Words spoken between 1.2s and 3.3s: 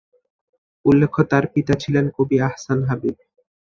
তাঁর পিতা ছিলেন কবি আহসান হাবীব।